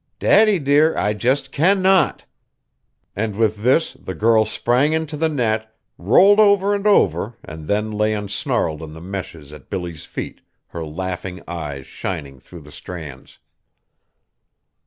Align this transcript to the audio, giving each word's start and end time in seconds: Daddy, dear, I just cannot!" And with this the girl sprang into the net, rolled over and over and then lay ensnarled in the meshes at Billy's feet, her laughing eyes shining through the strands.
Daddy, 0.17 0.57
dear, 0.57 0.97
I 0.97 1.13
just 1.13 1.51
cannot!" 1.51 2.25
And 3.15 3.35
with 3.35 3.57
this 3.57 3.93
the 3.93 4.15
girl 4.15 4.45
sprang 4.45 4.93
into 4.93 5.15
the 5.15 5.29
net, 5.29 5.71
rolled 5.95 6.39
over 6.39 6.73
and 6.73 6.87
over 6.87 7.37
and 7.43 7.67
then 7.67 7.91
lay 7.91 8.13
ensnarled 8.15 8.81
in 8.81 8.93
the 8.93 8.99
meshes 8.99 9.53
at 9.53 9.69
Billy's 9.69 10.05
feet, 10.05 10.41
her 10.69 10.83
laughing 10.83 11.43
eyes 11.47 11.85
shining 11.85 12.39
through 12.39 12.61
the 12.61 12.71
strands. 12.71 13.37